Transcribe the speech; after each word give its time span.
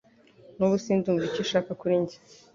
Nubu 0.55 0.75
sindumva 0.83 1.23
icyo 1.29 1.41
ushaka 1.45 1.71
kuri 1.79 1.93
njye 2.01 2.17